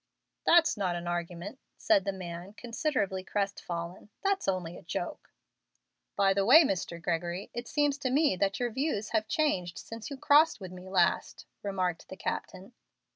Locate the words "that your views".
8.37-9.09